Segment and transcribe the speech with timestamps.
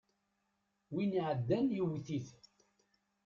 [0.93, 2.27] Win iɛeddan yewwet-it.